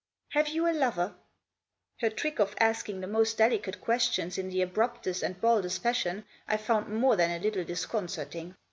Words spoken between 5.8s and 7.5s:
fashion I found more than a